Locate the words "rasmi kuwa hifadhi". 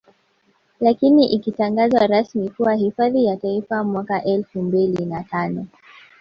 2.07-3.25